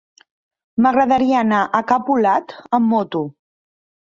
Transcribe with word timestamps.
M'agradaria 0.85 1.35
anar 1.41 1.59
a 1.81 1.83
Capolat 1.93 2.57
amb 2.79 2.89
moto. 2.97 3.23